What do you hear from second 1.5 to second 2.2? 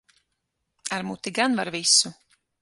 var visu.